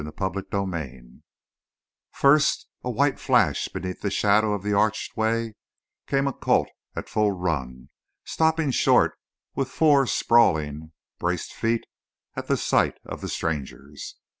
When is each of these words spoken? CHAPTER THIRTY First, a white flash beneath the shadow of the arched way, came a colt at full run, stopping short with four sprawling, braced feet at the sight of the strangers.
CHAPTER 0.17 0.41
THIRTY 0.41 1.21
First, 2.09 2.65
a 2.83 2.89
white 2.89 3.19
flash 3.19 3.67
beneath 3.67 4.01
the 4.01 4.09
shadow 4.09 4.51
of 4.53 4.63
the 4.63 4.73
arched 4.73 5.15
way, 5.15 5.53
came 6.07 6.25
a 6.27 6.33
colt 6.33 6.69
at 6.95 7.07
full 7.07 7.33
run, 7.33 7.89
stopping 8.25 8.71
short 8.71 9.13
with 9.53 9.69
four 9.69 10.07
sprawling, 10.07 10.91
braced 11.19 11.53
feet 11.53 11.85
at 12.35 12.47
the 12.47 12.57
sight 12.57 12.95
of 13.05 13.21
the 13.21 13.29
strangers. 13.29 14.15